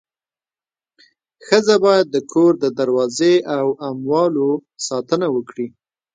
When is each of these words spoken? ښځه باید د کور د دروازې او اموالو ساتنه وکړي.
ښځه 1.47 1.75
باید 1.85 2.07
د 2.11 2.17
کور 2.31 2.51
د 2.63 2.65
دروازې 2.79 3.33
او 3.57 3.65
اموالو 3.89 4.49
ساتنه 4.87 5.27
وکړي. 5.35 5.67